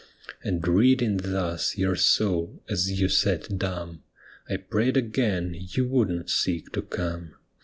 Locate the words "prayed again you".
4.57-5.87